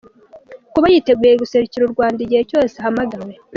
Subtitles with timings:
[0.73, 3.31] Kuba yiteguye guserukira u Rwanda igihe cyose ahamagawe.